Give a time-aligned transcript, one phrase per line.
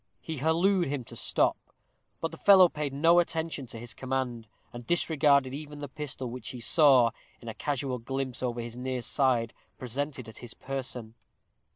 [0.19, 1.57] He hallooed to him to stop;
[2.21, 6.49] but the fellow paid no attention to his command, and disregarded even the pistol which
[6.49, 11.13] he saw, in a casual glimpse over his near side, presented at his person.